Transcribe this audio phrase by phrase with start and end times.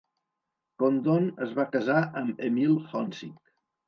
[0.83, 3.53] Condon es va casar amb Emilie Honzik.